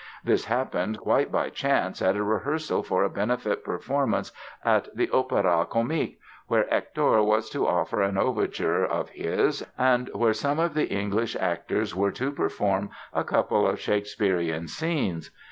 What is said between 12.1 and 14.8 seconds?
to perform a couple of Shakespearian